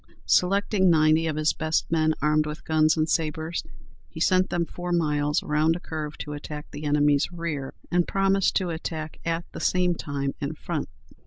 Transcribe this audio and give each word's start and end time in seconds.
Selecting 0.25 0.89
ninety 0.89 1.27
of 1.27 1.35
his 1.35 1.53
best 1.53 1.91
men, 1.91 2.15
armed 2.23 2.47
with 2.47 2.65
guns 2.65 2.97
and 2.97 3.07
sabres, 3.07 3.63
he 4.09 4.19
sent 4.19 4.49
them 4.49 4.65
four 4.65 4.91
miles 4.91 5.43
around 5.43 5.75
a 5.75 5.79
curve 5.79 6.17
to 6.17 6.33
attack 6.33 6.65
the 6.71 6.85
enemy's 6.85 7.31
rear, 7.31 7.75
and 7.91 8.07
promised 8.07 8.55
to 8.55 8.71
attack 8.71 9.19
at 9.25 9.45
the 9.51 9.59
same 9.59 9.93
time 9.93 10.33
in 10.41 10.55
front. 10.55 10.89